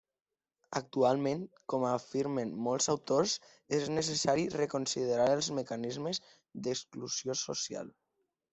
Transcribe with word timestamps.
Actualment, 0.77 1.43
com 1.73 1.85
afirmen 1.89 2.53
molts 2.69 2.87
autors, 2.95 3.35
és 3.79 3.85
necessari 3.99 4.47
reconsiderar 4.57 5.29
els 5.37 5.53
mecanismes 5.61 6.25
d'exclusió 6.65 7.41
social. 7.47 7.97